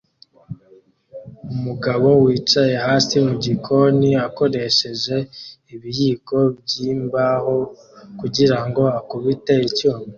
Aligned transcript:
Umugabo 1.53 2.07
wicaye 2.23 2.75
hasi 2.85 3.15
mugikoni 3.27 4.09
akoresheje 4.27 5.17
ibiyiko 5.73 6.37
byimbaho 6.63 7.55
kugirango 8.19 8.83
akubite 8.99 9.53
icyuma 9.67 10.03